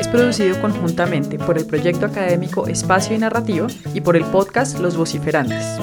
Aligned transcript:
es 0.00 0.08
producido 0.08 0.58
conjuntamente 0.62 1.38
por 1.38 1.58
el 1.58 1.66
proyecto 1.66 2.06
académico 2.06 2.66
Espacio 2.66 3.14
y 3.14 3.18
Narrativa 3.18 3.66
y 3.92 4.00
por 4.00 4.16
el 4.16 4.24
podcast 4.24 4.78
Los 4.80 4.96
Vociferantes. 4.96 5.78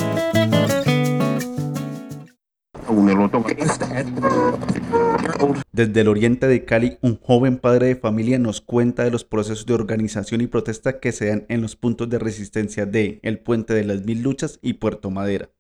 Desde 5.72 6.02
el 6.02 6.08
oriente 6.08 6.48
de 6.48 6.66
Cali, 6.66 6.98
un 7.02 7.20
joven 7.20 7.60
padre 7.60 7.88
de 7.88 7.96
familia 7.96 8.40
nos 8.40 8.60
cuenta 8.60 9.04
de 9.04 9.12
los 9.12 9.24
procesos 9.24 9.68
de 9.68 9.76
organización 9.76 10.42
y 10.42 10.48
protesta 10.48 11.00
que 11.00 11.12
se 11.12 11.28
dan 11.28 11.46
en 11.48 11.62
los 11.62 11.76
puntos 11.76 12.10
de 12.10 12.18
resistencia 12.18 12.88
de 12.88 13.20
El 13.22 13.38
Puente 13.38 13.76
de 13.76 13.84
las 13.84 14.04
Mil 14.04 14.24
Luchas 14.24 14.58
y 14.64 14.74
Puerto 14.74 15.12
Madera. 15.12 15.52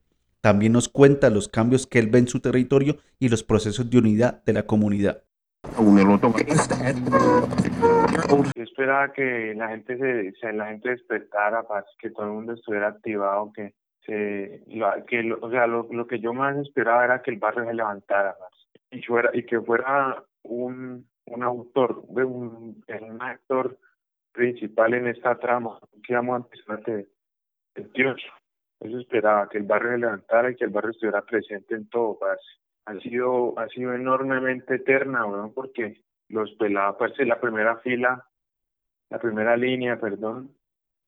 También 0.41 0.73
nos 0.73 0.89
cuenta 0.89 1.29
los 1.29 1.47
cambios 1.47 1.85
que 1.85 1.99
él 1.99 2.07
ve 2.07 2.19
en 2.19 2.27
su 2.27 2.39
territorio 2.39 2.97
y 3.19 3.29
los 3.29 3.43
procesos 3.43 3.87
de 3.91 3.99
unidad 3.99 4.43
de 4.45 4.53
la 4.53 4.65
comunidad. 4.65 5.26
Yo 8.55 8.63
esperaba 8.63 9.11
que 9.13 9.53
la 9.55 9.69
gente 9.69 10.33
se, 10.39 10.53
la 10.53 10.67
gente 10.67 10.89
despertara, 10.89 11.65
que 11.99 12.09
todo 12.11 12.25
el 12.25 12.31
mundo 12.33 12.53
estuviera 12.53 12.87
activado, 12.87 13.51
que 13.53 13.73
que 14.07 15.33
o 15.41 15.49
sea, 15.49 15.67
lo, 15.67 15.87
lo, 15.91 16.07
que 16.07 16.19
yo 16.19 16.33
más 16.33 16.55
esperaba 16.57 17.03
era 17.03 17.21
que 17.21 17.31
el 17.31 17.37
barrio 17.37 17.65
se 17.65 17.73
levantara 17.73 18.35
y, 18.89 19.01
fuera, 19.01 19.29
y 19.33 19.43
que 19.43 19.59
fuera 19.59 20.23
un, 20.43 21.05
un 21.25 21.43
autor, 21.43 22.03
un, 22.07 22.83
un 22.87 23.21
actor 23.21 23.77
principal 24.31 24.93
en 24.93 25.07
esta 25.07 25.37
trama 25.37 25.79
que 26.03 26.13
íbamos 26.13 26.35
a 26.35 26.43
empezar 26.45 26.83
de 26.85 27.07
28. 27.75 28.27
Eso 28.79 28.99
esperaba, 28.99 29.49
que 29.49 29.57
el 29.57 29.63
barrio 29.63 29.91
se 29.91 29.97
levantara 29.97 30.51
y 30.51 30.55
que 30.55 30.63
el 30.63 30.69
barrio 30.69 30.91
estuviera 30.91 31.21
presente 31.23 31.75
en 31.75 31.89
todo, 31.89 32.17
Ha 32.87 32.97
sido, 33.01 33.59
ha 33.59 33.67
sido 33.67 33.93
enormemente 33.93 34.75
eterna, 34.75 35.19
¿no? 35.19 35.51
porque 35.53 36.01
los 36.29 36.51
pelados, 36.53 36.95
parece 36.97 37.25
la 37.25 37.39
primera 37.39 37.77
fila, 37.79 38.25
la 39.09 39.19
primera 39.19 39.57
línea, 39.57 39.99
perdón, 39.99 40.55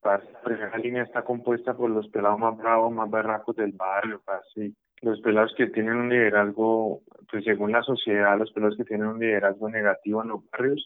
la 0.04 0.22
primera 0.44 0.78
línea 0.78 1.04
está 1.04 1.24
compuesta 1.24 1.76
por 1.76 1.90
los 1.90 2.10
pelados 2.10 2.38
más 2.38 2.58
bravos, 2.58 2.92
más 2.92 3.10
barracos 3.10 3.56
del 3.56 3.72
barrio, 3.72 4.22
así. 4.28 4.76
Los 5.02 5.22
pelados 5.22 5.54
que 5.56 5.68
tienen 5.68 5.96
un 5.96 6.10
liderazgo, 6.10 7.02
pues 7.32 7.46
según 7.46 7.72
la 7.72 7.82
sociedad, 7.84 8.38
los 8.38 8.52
pelados 8.52 8.76
que 8.76 8.84
tienen 8.84 9.08
un 9.08 9.20
liderazgo 9.20 9.70
negativo 9.70 10.22
en 10.22 10.30
los 10.30 10.50
barrios, 10.52 10.86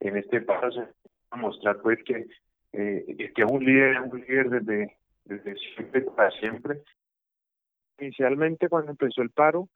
en 0.00 0.16
este 0.16 0.40
paro 0.40 0.72
se 0.72 0.80
va 0.80 0.88
a 1.30 1.36
mostrar 1.36 1.80
pues 1.82 1.98
que, 2.04 2.26
eh, 2.72 3.32
que 3.34 3.44
un 3.44 3.62
líder 3.62 3.96
es 3.96 4.12
un 4.12 4.20
líder 4.20 4.48
desde, 4.48 4.96
desde 5.26 5.56
siempre 5.56 6.00
para 6.02 6.30
siempre. 6.30 6.82
Inicialmente 7.98 8.70
cuando 8.70 8.92
empezó 8.92 9.20
el 9.20 9.30
paro, 9.30 9.68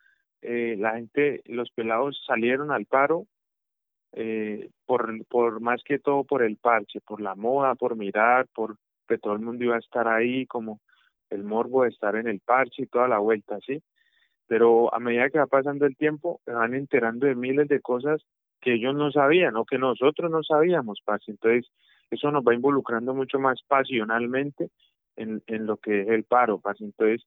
eh, 0.44 0.76
la 0.78 0.94
gente, 0.94 1.42
los 1.46 1.70
pelados 1.70 2.22
salieron 2.26 2.70
al 2.70 2.86
paro 2.86 3.26
eh, 4.12 4.70
por, 4.86 5.24
por 5.26 5.60
más 5.60 5.82
que 5.82 5.98
todo 5.98 6.24
por 6.24 6.42
el 6.42 6.56
parche, 6.56 7.00
por 7.00 7.20
la 7.20 7.34
moda, 7.34 7.74
por 7.74 7.96
mirar, 7.96 8.46
por 8.54 8.76
que 9.08 9.18
todo 9.18 9.32
el 9.32 9.40
mundo 9.40 9.64
iba 9.64 9.76
a 9.76 9.80
estar 9.80 10.06
ahí, 10.06 10.46
como 10.46 10.80
el 11.30 11.44
morbo 11.44 11.82
de 11.82 11.90
estar 11.90 12.14
en 12.16 12.28
el 12.28 12.40
parche 12.40 12.82
y 12.82 12.86
toda 12.86 13.08
la 13.08 13.18
vuelta, 13.18 13.58
¿sí? 13.66 13.82
Pero 14.46 14.94
a 14.94 15.00
medida 15.00 15.30
que 15.30 15.38
va 15.38 15.46
pasando 15.46 15.86
el 15.86 15.96
tiempo, 15.96 16.40
van 16.46 16.74
enterando 16.74 17.26
de 17.26 17.34
miles 17.34 17.68
de 17.68 17.80
cosas 17.80 18.22
que 18.60 18.74
ellos 18.74 18.94
no 18.94 19.10
sabían 19.10 19.56
o 19.56 19.64
que 19.64 19.78
nosotros 19.78 20.30
no 20.30 20.42
sabíamos, 20.42 21.00
parce. 21.04 21.30
Entonces, 21.30 21.70
eso 22.10 22.30
nos 22.30 22.44
va 22.44 22.54
involucrando 22.54 23.14
mucho 23.14 23.38
más 23.38 23.62
pasionalmente 23.66 24.70
en, 25.16 25.42
en 25.46 25.66
lo 25.66 25.78
que 25.78 26.02
es 26.02 26.08
el 26.08 26.24
paro, 26.24 26.58
parce. 26.58 26.84
Entonces, 26.84 27.26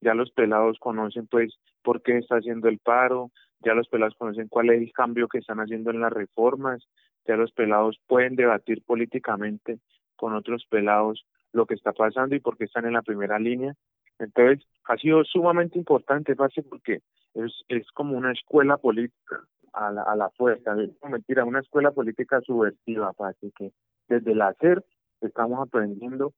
ya 0.00 0.14
los 0.14 0.30
pelados 0.30 0.78
conocen, 0.78 1.26
pues, 1.26 1.58
por 1.82 2.02
qué 2.02 2.18
está 2.18 2.36
haciendo 2.36 2.68
el 2.68 2.78
paro, 2.78 3.30
ya 3.60 3.74
los 3.74 3.88
pelados 3.88 4.14
conocen 4.16 4.48
cuál 4.48 4.70
es 4.70 4.80
el 4.82 4.92
cambio 4.92 5.28
que 5.28 5.38
están 5.38 5.58
haciendo 5.58 5.90
en 5.90 6.00
las 6.00 6.12
reformas, 6.12 6.86
ya 7.26 7.36
los 7.36 7.52
pelados 7.52 7.98
pueden 8.06 8.36
debatir 8.36 8.82
políticamente 8.84 9.78
con 10.16 10.34
otros 10.34 10.66
pelados 10.68 11.26
lo 11.52 11.66
que 11.66 11.74
está 11.74 11.92
pasando 11.92 12.34
y 12.34 12.40
por 12.40 12.56
qué 12.56 12.64
están 12.64 12.86
en 12.86 12.92
la 12.92 13.02
primera 13.02 13.38
línea. 13.38 13.74
Entonces, 14.18 14.66
ha 14.84 14.96
sido 14.96 15.24
sumamente 15.24 15.78
importante, 15.78 16.34
fácil 16.34 16.64
porque 16.68 17.00
es, 17.34 17.52
es 17.68 17.90
como 17.92 18.16
una 18.16 18.32
escuela 18.32 18.76
política 18.76 19.40
a 19.72 19.90
la, 19.90 20.02
a 20.02 20.16
la 20.16 20.30
fuerza, 20.30 20.74
es 20.80 20.90
mentira, 21.08 21.44
una 21.44 21.60
escuela 21.60 21.92
política 21.92 22.40
subversiva, 22.40 23.12
fácil 23.14 23.52
que 23.56 23.72
desde 24.08 24.32
el 24.32 24.42
hacer 24.42 24.84
estamos 25.20 25.60
aprendiendo 25.60 26.32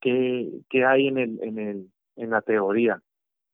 qué, 0.00 0.50
qué 0.68 0.84
hay 0.84 1.08
en, 1.08 1.18
el, 1.18 1.42
en, 1.42 1.58
el, 1.58 1.90
en 2.16 2.30
la 2.30 2.42
teoría, 2.42 3.00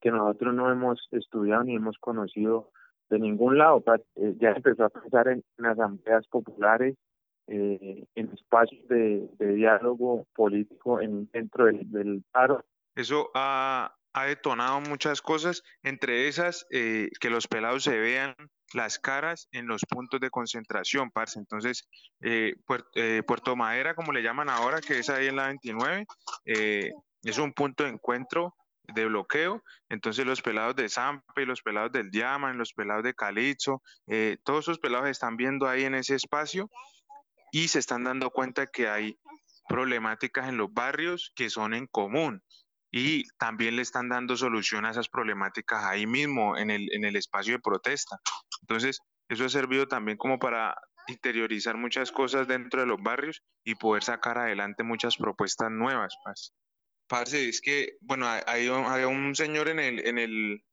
que 0.00 0.10
nosotros 0.10 0.54
no 0.54 0.70
hemos 0.70 1.08
estudiado 1.12 1.64
ni 1.64 1.76
hemos 1.76 1.98
conocido 1.98 2.70
de 3.10 3.18
ningún 3.18 3.58
lado. 3.58 3.82
Eh, 4.16 4.34
ya 4.40 4.50
empezó 4.50 4.84
a 4.84 4.88
pensar 4.88 5.28
en, 5.28 5.44
asambleas 5.64 6.26
populares, 6.28 6.96
eh, 7.48 8.06
en 8.14 8.32
espacios 8.32 8.86
de, 8.88 9.28
diálogo 9.38 10.26
político 10.34 11.00
en, 11.00 11.28
dentro 11.32 11.66
del, 11.66 12.24
paro. 12.30 12.64
Eso 12.94 13.30
ha, 13.34 13.94
ha, 14.14 14.24
detonado 14.26 14.80
muchas 14.80 15.20
cosas, 15.20 15.62
entre 15.82 16.28
esas 16.28 16.66
eh, 16.70 17.08
que 17.20 17.30
los 17.30 17.48
pelados 17.48 17.84
se 17.84 17.98
vean 17.98 18.34
las 18.72 19.00
caras 19.00 19.48
en 19.50 19.66
los 19.66 19.82
puntos 19.84 20.20
de 20.20 20.30
concentración, 20.30 21.10
parce. 21.10 21.40
Entonces, 21.40 21.88
Puerto, 23.26 23.56
Madera, 23.56 23.94
como 23.94 24.12
le 24.12 24.22
llaman 24.22 24.48
ahora, 24.48 24.80
que 24.80 25.00
es 25.00 25.10
ahí 25.10 25.26
en 25.26 25.36
la 25.36 25.48
29, 25.48 26.06
es 27.22 27.38
un 27.38 27.52
punto 27.52 27.84
de 27.84 27.90
encuentro 27.90 28.54
de 28.84 29.06
bloqueo. 29.06 29.62
Entonces 29.88 30.26
los 30.26 30.42
pelados 30.42 30.76
de 30.76 30.88
Zampe, 30.88 31.46
los 31.46 31.62
pelados 31.62 31.92
del 31.92 32.10
Diamant, 32.10 32.56
los 32.56 32.72
pelados 32.72 33.04
de 33.04 33.14
Calizo, 33.14 33.82
eh, 34.06 34.38
todos 34.44 34.64
esos 34.64 34.78
pelados 34.78 35.08
están 35.08 35.36
viendo 35.36 35.68
ahí 35.68 35.84
en 35.84 35.94
ese 35.94 36.14
espacio 36.14 36.70
y 37.52 37.68
se 37.68 37.78
están 37.78 38.04
dando 38.04 38.30
cuenta 38.30 38.66
que 38.66 38.88
hay 38.88 39.18
problemáticas 39.68 40.48
en 40.48 40.56
los 40.56 40.72
barrios 40.72 41.32
que 41.34 41.50
son 41.50 41.74
en 41.74 41.86
común 41.86 42.42
y 42.92 43.24
también 43.38 43.76
le 43.76 43.82
están 43.82 44.08
dando 44.08 44.36
solución 44.36 44.84
a 44.84 44.90
esas 44.90 45.08
problemáticas 45.08 45.84
ahí 45.84 46.06
mismo 46.06 46.56
en 46.56 46.70
el, 46.70 46.88
en 46.92 47.04
el 47.04 47.16
espacio 47.16 47.54
de 47.54 47.60
protesta. 47.60 48.18
Entonces, 48.62 49.00
eso 49.28 49.44
ha 49.44 49.48
servido 49.48 49.86
también 49.86 50.18
como 50.18 50.40
para 50.40 50.74
interiorizar 51.06 51.76
muchas 51.76 52.10
cosas 52.10 52.48
dentro 52.48 52.80
de 52.80 52.86
los 52.86 53.00
barrios 53.00 53.42
y 53.64 53.76
poder 53.76 54.02
sacar 54.02 54.38
adelante 54.38 54.82
muchas 54.82 55.16
propuestas 55.16 55.70
nuevas. 55.70 56.14
Pues. 56.24 56.52
Parce, 57.10 57.48
es 57.48 57.60
que, 57.60 57.96
bueno, 58.02 58.24
hay, 58.46 58.68
un 58.68 59.34
señor 59.34 59.68
en 59.68 59.80
el, 59.80 60.06
en 60.06 60.16
el, 60.16 60.64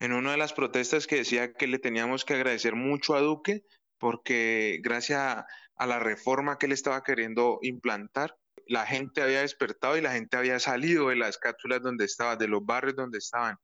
en 0.00 0.12
una 0.12 0.32
de 0.32 0.36
las 0.36 0.52
protestas 0.52 1.06
que 1.06 1.16
decía 1.16 1.54
que 1.54 1.66
le 1.66 1.78
teníamos 1.78 2.26
que 2.26 2.34
agradecer 2.34 2.74
mucho 2.74 3.14
a 3.14 3.22
Duque 3.22 3.62
porque 3.96 4.80
gracias 4.82 5.18
a, 5.18 5.46
a 5.76 5.86
la 5.86 5.98
reforma 5.98 6.58
que 6.58 6.66
él 6.66 6.72
estaba 6.72 7.02
queriendo 7.02 7.58
implantar, 7.62 8.36
la 8.66 8.84
gente 8.84 9.22
había 9.22 9.40
despertado 9.40 9.96
y 9.96 10.02
la 10.02 10.12
gente 10.12 10.36
había 10.36 10.58
salido 10.58 11.08
de 11.08 11.16
las 11.16 11.38
cápsulas 11.38 11.80
donde 11.80 12.04
estaba, 12.04 12.36
de 12.36 12.48
los 12.48 12.66
barrios 12.66 12.94
donde 12.94 13.16
estaban. 13.16 13.56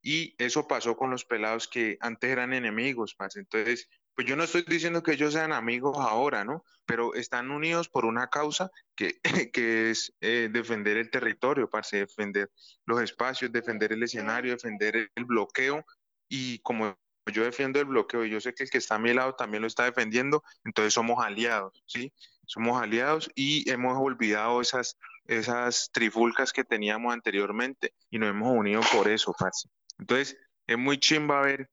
Y 0.00 0.36
eso 0.38 0.68
pasó 0.68 0.96
con 0.96 1.10
los 1.10 1.24
pelados 1.24 1.66
que 1.66 1.96
antes 2.00 2.30
eran 2.30 2.52
enemigos, 2.52 3.16
parce. 3.16 3.40
Entonces, 3.40 3.88
pues 4.14 4.26
yo 4.26 4.36
no 4.36 4.44
estoy 4.44 4.64
diciendo 4.66 5.02
que 5.02 5.12
ellos 5.12 5.32
sean 5.32 5.52
amigos 5.52 5.96
ahora, 5.98 6.44
¿no? 6.44 6.64
Pero 6.84 7.14
están 7.14 7.50
unidos 7.50 7.88
por 7.88 8.04
una 8.04 8.28
causa 8.28 8.70
que, 8.94 9.20
que 9.52 9.90
es 9.90 10.14
eh, 10.20 10.48
defender 10.52 10.96
el 10.96 11.10
territorio, 11.10 11.68
para 11.70 11.86
defender 11.90 12.50
los 12.86 13.00
espacios, 13.00 13.52
defender 13.52 13.92
el 13.92 14.02
escenario, 14.02 14.52
defender 14.52 15.10
el 15.14 15.24
bloqueo. 15.24 15.84
Y 16.28 16.58
como 16.60 16.96
yo 17.32 17.44
defiendo 17.44 17.78
el 17.78 17.86
bloqueo 17.86 18.24
y 18.24 18.30
yo 18.30 18.40
sé 18.40 18.54
que 18.54 18.64
el 18.64 18.70
que 18.70 18.78
está 18.78 18.96
a 18.96 18.98
mi 18.98 19.12
lado 19.14 19.34
también 19.34 19.62
lo 19.62 19.68
está 19.68 19.84
defendiendo, 19.84 20.42
entonces 20.64 20.92
somos 20.92 21.24
aliados, 21.24 21.82
¿sí? 21.86 22.12
Somos 22.46 22.82
aliados 22.82 23.30
y 23.34 23.70
hemos 23.70 23.96
olvidado 23.98 24.60
esas, 24.60 24.98
esas 25.26 25.90
trifulcas 25.92 26.52
que 26.52 26.64
teníamos 26.64 27.12
anteriormente 27.12 27.94
y 28.10 28.18
nos 28.18 28.30
hemos 28.30 28.52
unido 28.52 28.80
por 28.92 29.08
eso, 29.08 29.34
parce. 29.38 29.68
Entonces, 29.98 30.36
es 30.66 30.78
muy 30.78 30.98
chimba 30.98 31.40
ver 31.42 31.70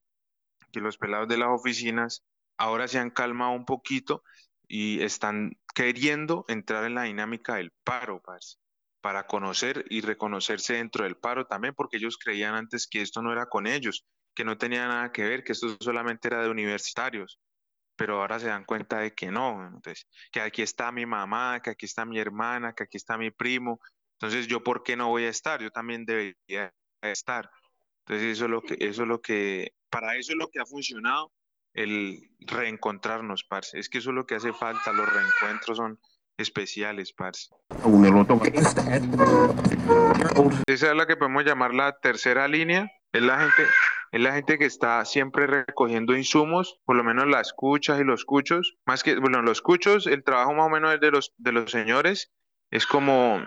que 0.69 0.81
los 0.81 0.97
pelados 0.97 1.27
de 1.27 1.37
las 1.37 1.49
oficinas 1.49 2.23
ahora 2.57 2.87
se 2.87 2.99
han 2.99 3.09
calmado 3.09 3.51
un 3.51 3.65
poquito 3.65 4.23
y 4.67 5.01
están 5.01 5.57
queriendo 5.73 6.45
entrar 6.47 6.83
en 6.85 6.95
la 6.95 7.03
dinámica 7.03 7.55
del 7.55 7.71
paro, 7.83 8.21
para 9.01 9.25
conocer 9.27 9.85
y 9.89 10.01
reconocerse 10.01 10.73
dentro 10.73 11.05
del 11.05 11.15
paro 11.15 11.45
también, 11.47 11.73
porque 11.73 11.97
ellos 11.97 12.17
creían 12.17 12.53
antes 12.53 12.87
que 12.87 13.01
esto 13.01 13.21
no 13.21 13.31
era 13.31 13.47
con 13.47 13.65
ellos, 13.65 14.05
que 14.35 14.43
no 14.43 14.57
tenía 14.57 14.87
nada 14.87 15.11
que 15.11 15.23
ver, 15.23 15.43
que 15.43 15.53
esto 15.53 15.77
solamente 15.79 16.27
era 16.27 16.43
de 16.43 16.49
universitarios, 16.49 17.39
pero 17.95 18.21
ahora 18.21 18.39
se 18.39 18.47
dan 18.47 18.65
cuenta 18.65 18.99
de 18.99 19.13
que 19.13 19.31
no, 19.31 19.65
entonces, 19.65 20.07
que 20.31 20.41
aquí 20.41 20.61
está 20.61 20.91
mi 20.91 21.05
mamá, 21.05 21.61
que 21.61 21.71
aquí 21.71 21.85
está 21.85 22.05
mi 22.05 22.19
hermana, 22.19 22.73
que 22.73 22.83
aquí 22.83 22.97
está 22.97 23.17
mi 23.17 23.31
primo, 23.31 23.79
Entonces, 24.21 24.47
¿yo 24.47 24.61
por 24.63 24.83
qué 24.83 24.97
no 24.97 25.07
voy 25.07 25.23
a 25.25 25.29
estar? 25.29 25.61
Yo 25.61 25.71
también 25.71 26.05
debería 26.05 26.73
estar. 27.01 27.49
Entonces, 28.05 28.33
eso 28.33 28.45
es 28.45 28.51
lo 28.51 28.61
que, 28.61 28.75
eso 28.79 29.03
es 29.03 29.07
lo 29.07 29.21
que, 29.21 29.71
para 29.89 30.15
eso 30.15 30.33
es 30.33 30.37
lo 30.37 30.49
que 30.49 30.59
ha 30.59 30.65
funcionado 30.65 31.31
el 31.73 32.29
reencontrarnos, 32.39 33.43
parce. 33.43 33.79
Es 33.79 33.89
que 33.89 33.99
eso 33.99 34.09
es 34.09 34.15
lo 34.15 34.25
que 34.25 34.35
hace 34.35 34.53
falta, 34.53 34.91
los 34.91 35.11
reencuentros 35.11 35.77
son 35.77 35.99
especiales, 36.37 37.13
parce. 37.13 37.49
Esa 40.67 40.91
es 40.91 40.95
la 40.95 41.05
que 41.05 41.17
podemos 41.17 41.43
llamar 41.43 41.73
la 41.73 41.99
tercera 41.99 42.47
línea, 42.47 42.91
es 43.11 43.21
la 43.21 43.39
gente, 43.39 43.63
es 44.11 44.21
la 44.21 44.33
gente 44.33 44.57
que 44.57 44.65
está 44.65 45.03
siempre 45.05 45.47
recogiendo 45.47 46.15
insumos, 46.15 46.79
por 46.85 46.95
lo 46.95 47.03
menos 47.03 47.27
las 47.27 47.47
escuchas 47.47 47.99
y 47.99 48.03
los 48.03 48.25
cuchos, 48.25 48.77
más 48.85 49.03
que, 49.03 49.19
bueno, 49.19 49.41
los 49.41 49.61
cuchos, 49.61 50.07
el 50.07 50.23
trabajo 50.23 50.53
más 50.53 50.67
o 50.67 50.69
menos 50.69 50.93
es 50.93 50.99
de 51.01 51.11
los, 51.11 51.33
de 51.37 51.51
los 51.51 51.71
señores, 51.71 52.31
es 52.71 52.85
como 52.85 53.41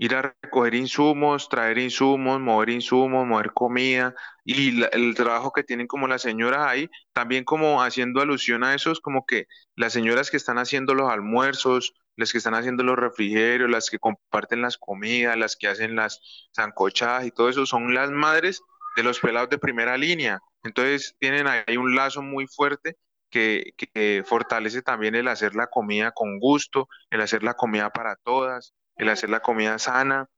ir 0.00 0.14
a 0.14 0.34
recoger 0.42 0.74
insumos, 0.74 1.50
traer 1.50 1.76
insumos, 1.76 2.40
mover 2.40 2.70
insumos, 2.70 3.26
mover 3.26 3.52
comida 3.52 4.14
y 4.44 4.82
el 4.82 5.14
trabajo 5.14 5.52
que 5.52 5.62
tienen 5.62 5.86
como 5.86 6.08
las 6.08 6.22
señoras 6.22 6.66
ahí, 6.66 6.88
también 7.12 7.44
como 7.44 7.82
haciendo 7.82 8.22
alusión 8.22 8.64
a 8.64 8.74
eso, 8.74 8.92
es 8.92 9.00
como 9.00 9.26
que 9.26 9.46
las 9.76 9.92
señoras 9.92 10.30
que 10.30 10.38
están 10.38 10.56
haciendo 10.56 10.94
los 10.94 11.10
almuerzos, 11.10 11.92
las 12.16 12.32
que 12.32 12.38
están 12.38 12.54
haciendo 12.54 12.82
los 12.82 12.96
refrigerios, 12.96 13.68
las 13.68 13.90
que 13.90 13.98
comparten 13.98 14.62
las 14.62 14.78
comidas, 14.78 15.36
las 15.36 15.54
que 15.54 15.68
hacen 15.68 15.96
las 15.96 16.48
zancochadas 16.56 17.26
y 17.26 17.30
todo 17.30 17.50
eso, 17.50 17.66
son 17.66 17.94
las 17.94 18.10
madres 18.10 18.62
de 18.96 19.02
los 19.02 19.20
pelados 19.20 19.50
de 19.50 19.58
primera 19.58 19.98
línea. 19.98 20.40
Entonces 20.64 21.14
tienen 21.18 21.46
ahí 21.46 21.76
un 21.76 21.94
lazo 21.94 22.22
muy 22.22 22.46
fuerte 22.46 22.96
que, 23.28 23.74
que, 23.76 24.24
fortalece 24.26 24.80
también 24.80 25.14
el 25.14 25.28
hacer 25.28 25.54
la 25.54 25.66
comida 25.66 26.12
con 26.12 26.38
gusto, 26.38 26.88
el 27.10 27.20
hacer 27.20 27.42
la 27.42 27.52
comida 27.54 27.90
para 27.90 28.16
todas, 28.16 28.72
el 29.00 29.08
hacer 29.08 29.30
la 29.30 29.40
comida 29.40 29.78
sana. 29.78 30.28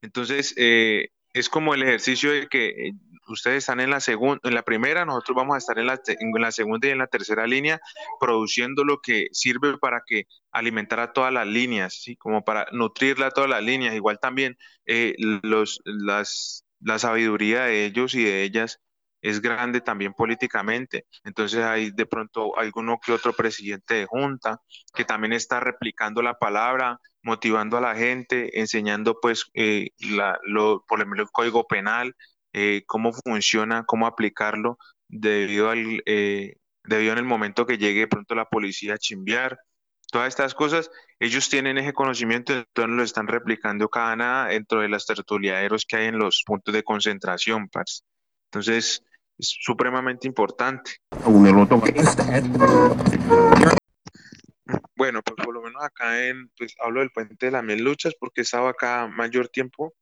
Entonces, 0.00 0.54
eh, 0.56 1.08
es 1.32 1.48
como 1.48 1.74
el 1.74 1.82
ejercicio 1.82 2.32
de 2.32 2.46
que 2.46 2.68
eh, 2.68 2.92
ustedes 3.28 3.58
están 3.58 3.80
en 3.80 3.90
la 3.90 4.00
segunda, 4.00 4.40
en 4.44 4.54
la 4.54 4.62
primera, 4.62 5.04
nosotros 5.04 5.36
vamos 5.36 5.54
a 5.56 5.58
estar 5.58 5.78
en 5.78 5.86
la, 5.86 6.52
segunda 6.52 6.88
y 6.88 6.90
en 6.90 6.98
la 6.98 7.06
tercera 7.08 7.46
línea, 7.46 7.80
produciendo 8.20 8.84
lo 8.84 9.00
que 9.00 9.26
sirve 9.32 9.76
para 9.78 10.02
que 10.06 10.24
alimentar 10.52 11.00
a 11.00 11.12
todas 11.12 11.32
las 11.32 11.46
líneas, 11.46 12.04
como 12.18 12.44
para 12.44 12.66
nutrirla 12.72 13.26
a 13.28 13.30
todas 13.30 13.50
las 13.50 13.62
líneas. 13.62 13.94
Igual 13.94 14.18
también 14.20 14.56
eh, 14.86 15.14
los, 15.18 15.80
las, 15.84 16.64
la 16.80 16.98
sabiduría 16.98 17.64
de 17.64 17.86
ellos 17.86 18.14
y 18.14 18.22
de 18.22 18.44
ellas 18.44 18.80
es 19.24 19.40
grande 19.40 19.80
también 19.80 20.12
políticamente. 20.12 21.06
Entonces 21.24 21.64
hay 21.64 21.90
de 21.90 22.04
pronto 22.04 22.58
alguno 22.58 23.00
que 23.04 23.12
otro 23.12 23.32
presidente 23.32 23.94
de 23.94 24.06
junta 24.06 24.60
que 24.92 25.06
también 25.06 25.32
está 25.32 25.60
replicando 25.60 26.20
la 26.20 26.38
palabra, 26.38 27.00
motivando 27.22 27.78
a 27.78 27.80
la 27.80 27.94
gente, 27.96 28.60
enseñando 28.60 29.18
pues 29.22 29.46
eh, 29.54 29.88
la, 29.98 30.38
lo, 30.42 30.84
por 30.86 31.00
ejemplo 31.00 31.22
el 31.22 31.30
código 31.30 31.66
penal, 31.66 32.14
eh, 32.52 32.82
cómo 32.86 33.14
funciona, 33.14 33.84
cómo 33.86 34.06
aplicarlo 34.06 34.76
debido 35.08 35.70
al 35.70 36.02
eh, 36.04 36.56
debido 36.84 37.12
en 37.12 37.18
el 37.18 37.24
momento 37.24 37.64
que 37.64 37.78
llegue 37.78 38.06
pronto 38.06 38.34
la 38.34 38.44
policía 38.44 38.94
a 38.94 38.98
chimbear. 38.98 39.58
Todas 40.12 40.28
estas 40.28 40.54
cosas, 40.54 40.90
ellos 41.18 41.48
tienen 41.48 41.78
ese 41.78 41.94
conocimiento, 41.94 42.52
entonces 42.52 42.94
lo 42.94 43.02
están 43.02 43.26
replicando 43.26 43.88
cada 43.88 44.14
nada 44.16 44.48
dentro 44.48 44.82
de 44.82 44.90
las 44.90 45.06
tertuliaderos 45.06 45.86
que 45.86 45.96
hay 45.96 46.06
en 46.08 46.18
los 46.18 46.42
puntos 46.44 46.74
de 46.74 46.82
concentración. 46.82 47.70
Entonces, 48.50 49.02
es 49.38 49.56
supremamente 49.60 50.26
importante. 50.26 50.98
Bueno, 54.96 55.22
pues 55.22 55.36
por 55.44 55.54
lo 55.54 55.62
menos 55.62 55.82
acá 55.82 56.26
en, 56.26 56.48
pues 56.56 56.74
hablo 56.80 57.00
del 57.00 57.10
puente 57.10 57.46
de 57.46 57.52
las 57.52 57.64
mil 57.64 57.82
luchas 57.82 58.14
porque 58.18 58.42
estaba 58.42 58.70
acá 58.70 59.06
mayor 59.08 59.48
tiempo 59.48 59.94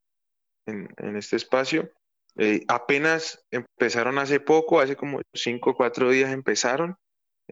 en, 0.65 0.87
este 1.17 1.35
espacio. 1.35 1.91
Eh, 2.37 2.63
apenas 2.67 3.43
empezaron 3.51 4.17
hace 4.17 4.39
poco, 4.39 4.79
hace 4.79 4.95
como 4.95 5.21
cinco 5.33 5.71
o 5.71 5.75
cuatro 5.75 6.09
días 6.09 6.31
empezaron 6.31 6.95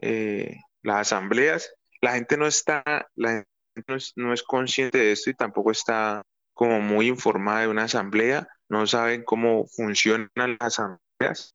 eh, 0.00 0.56
las 0.82 1.12
asambleas. 1.12 1.74
La 2.00 2.12
gente 2.12 2.36
no 2.36 2.46
está, 2.46 3.08
la 3.14 3.30
gente 3.30 3.48
no 3.86 3.96
es, 3.96 4.12
no 4.16 4.32
es 4.32 4.42
consciente 4.42 4.98
de 4.98 5.12
esto 5.12 5.30
y 5.30 5.34
tampoco 5.34 5.70
está 5.70 6.22
como 6.54 6.80
muy 6.80 7.08
informada 7.08 7.60
de 7.60 7.68
una 7.68 7.84
asamblea, 7.84 8.46
no 8.68 8.86
saben 8.86 9.24
cómo 9.24 9.66
funcionan 9.66 10.30
las 10.34 10.78
asambleas. 10.78 11.54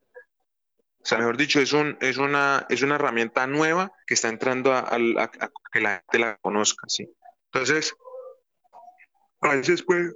O 1.07 1.09
sea, 1.09 1.19
mejor 1.19 1.37
dicho, 1.37 1.61
es, 1.61 1.71
un, 1.71 1.97
es, 2.01 2.17
una, 2.17 2.65
es 2.67 2.81
una 2.81 2.95
herramienta 2.95 3.47
nueva 3.47 3.93
que 4.05 4.13
está 4.13 4.27
entrando 4.27 4.73
a, 4.73 4.89
que 5.71 5.79
la 5.79 6.01
gente 6.01 6.19
la 6.19 6.35
conozca, 6.41 6.85
¿sí? 6.89 7.09
Entonces, 7.45 7.95
a 9.39 9.55
veces 9.55 9.83
puede, 9.83 10.11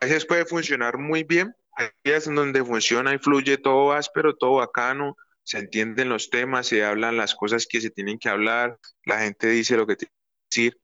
a 0.00 0.06
veces 0.06 0.26
puede 0.26 0.44
funcionar 0.44 0.98
muy 0.98 1.22
bien, 1.22 1.54
hay 1.76 1.90
días 2.02 2.26
en 2.26 2.34
donde 2.34 2.64
funciona 2.64 3.14
y 3.14 3.18
fluye 3.18 3.56
todo 3.56 3.92
áspero, 3.92 4.34
todo 4.34 4.54
bacano, 4.54 5.16
se 5.44 5.58
entienden 5.58 6.08
los 6.08 6.28
temas, 6.28 6.66
se 6.66 6.84
hablan 6.84 7.16
las 7.16 7.36
cosas 7.36 7.68
que 7.68 7.80
se 7.80 7.90
tienen 7.90 8.18
que 8.18 8.28
hablar, 8.28 8.80
la 9.04 9.20
gente 9.20 9.46
dice 9.46 9.76
lo 9.76 9.86
que 9.86 9.94
tiene 9.94 10.10
que 10.10 10.56
decir, 10.56 10.80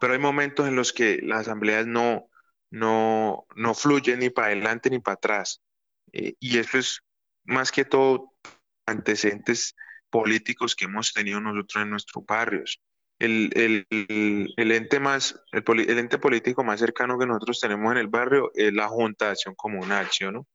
pero 0.00 0.14
hay 0.14 0.18
momentos 0.18 0.66
en 0.66 0.76
los 0.76 0.94
que 0.94 1.18
las 1.22 1.40
asambleas 1.40 1.86
no, 1.86 2.30
no, 2.70 3.44
no 3.54 3.74
fluyen 3.74 4.20
ni 4.20 4.30
para 4.30 4.46
adelante 4.46 4.88
ni 4.88 4.98
para 4.98 5.16
atrás. 5.16 5.60
Eh, 6.14 6.36
y 6.40 6.56
eso 6.56 6.78
es 6.78 7.02
más 7.44 7.70
que 7.70 7.84
todo 7.84 8.31
antecedentes 8.86 9.74
políticos 10.10 10.76
que 10.76 10.84
hemos 10.84 11.12
tenido 11.12 11.40
nosotros 11.40 11.82
en 11.82 11.90
nuestros 11.90 12.24
barrios. 12.26 12.80
El, 13.18 13.86
ente 14.56 15.00
más, 15.00 15.40
el, 15.52 15.98
ente 15.98 16.18
político 16.18 16.64
más 16.64 16.80
cercano 16.80 17.18
que 17.18 17.26
nosotros 17.26 17.60
tenemos 17.60 17.92
en 17.92 17.98
el 17.98 18.08
barrio 18.08 18.50
es 18.54 18.72
la 18.72 18.88
Junta 18.88 19.26
de 19.26 19.30
Acción 19.32 19.54
Comunal, 19.54 20.08
¿sí 20.10 20.24
o 20.24 20.32
no? 20.32 20.46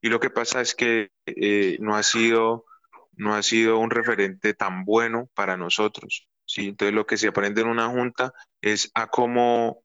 Y 0.00 0.08
lo 0.08 0.20
que 0.20 0.30
pasa 0.30 0.60
es 0.60 0.74
que 0.74 1.10
eh, 1.26 1.76
no, 1.80 1.96
ha 1.96 2.02
sido, 2.02 2.64
no 3.12 3.34
ha 3.34 3.42
sido 3.42 3.78
un 3.78 3.90
referente 3.90 4.52
tan 4.54 4.84
bueno 4.84 5.28
para 5.34 5.56
nosotros, 5.56 6.28
¿sí? 6.44 6.68
Entonces 6.68 6.94
lo 6.94 7.06
que 7.06 7.16
se 7.16 7.28
aprende 7.28 7.62
en 7.62 7.68
una 7.68 7.88
junta 7.88 8.32
es 8.60 8.90
a 8.94 9.06
cómo 9.06 9.84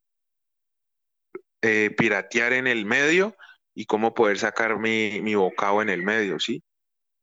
eh, 1.61 1.91
piratear 1.95 2.53
en 2.53 2.67
el 2.67 2.85
medio 2.85 3.35
y 3.75 3.85
cómo 3.85 4.13
poder 4.13 4.39
sacar 4.39 4.79
mi, 4.79 5.21
mi 5.21 5.35
bocado 5.35 5.81
en 5.81 5.89
el 5.89 6.03
medio, 6.03 6.39
¿sí? 6.39 6.63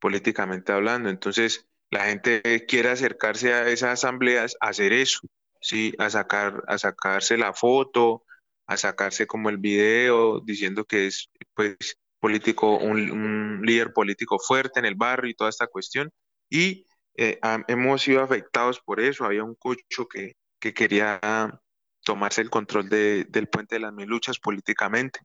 Políticamente 0.01 0.73
hablando. 0.73 1.09
Entonces, 1.09 1.67
la 1.89 2.05
gente 2.05 2.65
quiere 2.67 2.89
acercarse 2.89 3.53
a 3.53 3.69
esas 3.69 3.91
asambleas 3.93 4.57
a 4.59 4.69
hacer 4.69 4.91
eso, 4.91 5.21
¿sí? 5.61 5.93
A, 5.99 6.09
sacar, 6.09 6.63
a 6.67 6.77
sacarse 6.77 7.37
la 7.37 7.53
foto, 7.53 8.23
a 8.67 8.75
sacarse 8.77 9.27
como 9.27 9.49
el 9.49 9.57
video, 9.57 10.41
diciendo 10.41 10.83
que 10.85 11.07
es, 11.07 11.29
pues, 11.53 11.77
político, 12.19 12.77
un, 12.77 13.61
líder 13.63 13.93
político 13.93 14.39
fuerte 14.39 14.79
en 14.79 14.85
el 14.85 14.95
barrio 14.95 15.29
y 15.31 15.35
toda 15.35 15.49
esta 15.49 15.67
cuestión. 15.67 16.11
Y 16.49 16.87
eh, 17.15 17.39
hemos 17.67 18.01
sido 18.01 18.21
afectados 18.23 18.79
por 18.81 18.99
eso. 18.99 19.25
Había 19.25 19.43
un 19.43 19.55
cucho 19.55 20.07
que, 20.07 20.33
que 20.59 20.73
quería 20.73 21.19
tomarse 22.03 22.41
el 22.41 22.49
control 22.49 22.89
de, 22.89 23.25
del 23.29 23.47
puente 23.47 23.75
de 23.75 23.81
las 23.81 23.93
mil 23.93 24.07
luchas 24.07 24.39
políticamente. 24.39 25.21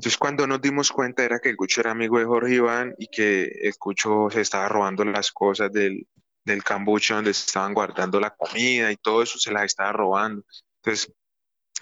Entonces 0.00 0.16
cuando 0.16 0.46
nos 0.46 0.62
dimos 0.62 0.90
cuenta 0.90 1.22
era 1.22 1.40
que 1.40 1.50
el 1.50 1.56
Cucho 1.56 1.82
era 1.82 1.90
amigo 1.90 2.18
de 2.18 2.24
Jorge 2.24 2.54
Iván 2.54 2.94
y 2.96 3.08
que 3.08 3.42
el 3.42 3.76
Cucho 3.76 4.30
se 4.30 4.40
estaba 4.40 4.66
robando 4.66 5.04
las 5.04 5.30
cosas 5.30 5.70
del, 5.70 6.08
del 6.42 6.64
cambucho 6.64 7.16
donde 7.16 7.34
se 7.34 7.44
estaban 7.44 7.74
guardando 7.74 8.18
la 8.18 8.30
comida 8.30 8.90
y 8.90 8.96
todo 8.96 9.22
eso 9.22 9.38
se 9.38 9.52
las 9.52 9.64
estaba 9.64 9.92
robando. 9.92 10.42
Entonces 10.76 11.12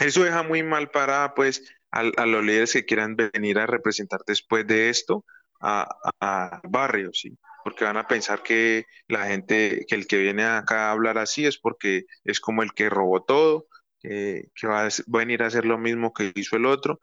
eso 0.00 0.24
deja 0.24 0.42
muy 0.42 0.64
mal 0.64 0.90
para 0.90 1.32
pues 1.32 1.62
a, 1.92 2.02
los 2.02 2.44
líderes 2.44 2.72
que 2.72 2.84
quieran 2.84 3.14
venir 3.14 3.56
a 3.60 3.68
representar 3.68 4.22
después 4.26 4.66
de 4.66 4.88
esto 4.88 5.24
a, 5.60 5.88
a, 6.18 6.60
barrios, 6.64 7.20
¿sí? 7.20 7.38
porque 7.62 7.84
van 7.84 7.98
a 7.98 8.08
pensar 8.08 8.42
que 8.42 8.86
la 9.06 9.26
gente, 9.26 9.86
que 9.86 9.94
el 9.94 10.08
que 10.08 10.18
viene 10.18 10.42
acá 10.42 10.88
a 10.88 10.90
hablar 10.90 11.18
así 11.18 11.46
es 11.46 11.56
porque 11.56 12.06
es 12.24 12.40
como 12.40 12.64
el 12.64 12.72
que 12.72 12.90
robó 12.90 13.22
todo, 13.22 13.68
que 14.00 14.50
va 14.64 14.86
a 14.86 14.88
venir 15.06 15.44
a 15.44 15.46
hacer 15.46 15.64
lo 15.64 15.78
mismo 15.78 16.12
que 16.12 16.32
hizo 16.34 16.56
el 16.56 16.66
otro, 16.66 16.98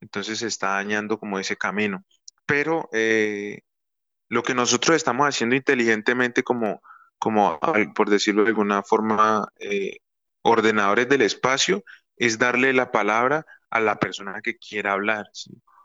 entonces 0.00 0.38
se 0.38 0.46
está 0.46 0.68
dañando 0.70 1.18
como 1.18 1.38
ese 1.38 1.56
camino. 1.56 2.04
Pero 2.46 2.88
eh, 2.92 3.60
lo 4.28 4.42
que 4.42 4.54
nosotros 4.54 4.96
estamos 4.96 5.28
haciendo 5.28 5.56
inteligentemente 5.56 6.42
como, 6.42 6.82
como 7.18 7.58
por 7.94 8.10
decirlo 8.10 8.44
de 8.44 8.50
alguna 8.50 8.82
forma, 8.82 9.48
eh, 9.58 9.98
ordenadores 10.42 11.08
del 11.08 11.22
espacio, 11.22 11.84
es 12.16 12.38
darle 12.38 12.72
la 12.72 12.90
palabra 12.90 13.44
a 13.70 13.80
la 13.80 13.98
persona 13.98 14.40
que 14.42 14.56
quiera 14.56 14.92
hablar, 14.92 15.26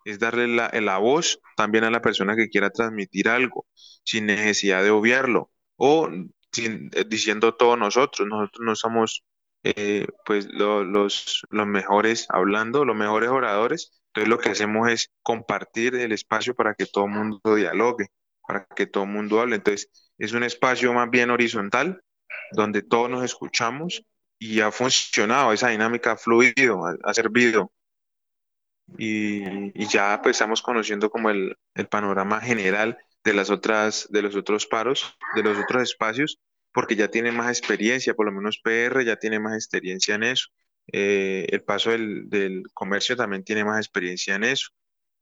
es 0.05 0.20
darle 0.20 0.48
la, 0.48 0.70
la, 0.74 0.98
voz 0.98 1.39
también 1.55 1.84
a 1.84 1.91
la 1.91 2.01
persona 2.01 2.36
que 2.36 2.50
quiera 2.50 2.70
transmitir 2.70 3.29
algo, 3.29 3.67
sin 4.03 4.25
necesidad 4.25 4.84
de 4.84 4.91
obviarlo, 4.91 5.51
o 5.75 6.10
sin, 6.51 6.89
eh, 6.93 7.05
diciendo 7.08 7.55
todos 7.55 7.77
nosotros, 7.77 8.27
nosotros 8.27 8.62
no 8.65 8.75
somos 8.75 9.24
pues 10.25 10.46
los, 10.51 11.46
los 11.50 11.67
mejores 11.67 12.27
hablando, 12.29 12.84
los 12.84 12.98
mejores 12.98 13.29
oradores, 13.29 14.02
entonces 14.13 14.29
lo 14.29 14.38
que 14.38 14.50
hacemos 14.50 14.91
es 14.91 15.12
compartir 15.24 15.96
el 15.96 16.12
espacio 16.12 16.53
para 16.53 16.75
que 16.75 16.86
todo 16.86 17.05
el 17.05 17.12
mundo 17.12 17.55
dialogue, 17.55 18.10
para 18.48 18.65
que 18.65 18.86
todo 18.86 19.05
el 19.05 19.10
mundo 19.10 19.41
hable. 19.41 19.55
Entonces 19.55 19.89
es 20.20 20.34
un 20.34 20.43
espacio 20.43 20.93
más 20.93 21.10
bien 21.10 21.32
horizontal, 21.32 22.00
donde 22.51 22.84
todos 22.84 23.10
nos 23.10 23.24
escuchamos 23.24 24.03
y 24.38 24.60
ha 24.60 24.72
funcionado, 24.72 25.51
esa 25.51 25.70
dinámica 25.70 26.12
ha 26.12 26.17
fluido, 26.17 26.84
ha, 27.03 27.13
servido. 27.15 27.72
y, 29.00 29.88
ya 29.88 30.22
pues 30.22 30.36
estamos 30.36 30.62
conociendo 30.62 31.10
como 31.10 31.32
el, 31.32 31.58
panorama 31.89 32.39
general 32.39 33.00
de 33.24 33.34
las 33.34 33.50
otras, 33.50 34.08
de 34.12 34.22
los 34.22 34.36
otros 34.36 34.67
paros, 34.67 35.17
de 35.36 35.41
los 35.41 35.58
otros 35.58 35.82
espacios, 35.82 36.39
porque 36.72 36.96
ya 36.96 37.08
tiene 37.08 37.32
más 37.32 37.50
experiencia, 37.50 38.13
por 38.13 38.27
lo 38.27 38.32
menos 38.32 38.60
PR 38.63 39.03
ya 39.03 39.15
tiene 39.15 39.39
más 39.39 39.55
experiencia 39.55 40.13
en 40.13 40.24
eso. 40.24 40.50
Eh, 40.92 41.48
el 41.50 41.63
paso 41.63 41.92
del, 41.92 42.63
comercio 42.74 43.16
también 43.16 43.44
tiene 43.44 43.63
más 43.63 43.78
experiencia 43.78 44.36
en 44.36 44.44
eso, 44.44 44.70